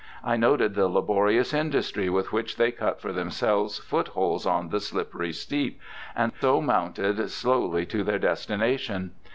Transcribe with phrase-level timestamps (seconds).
[0.23, 4.79] I noted the labo rious industry with which they cut for themselves footholds on the
[4.79, 5.79] slippery steep,
[6.15, 9.11] and so mounted slowly to their destination.